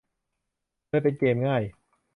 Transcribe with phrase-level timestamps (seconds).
[0.87, 1.63] โดยเป็นเกมง่าย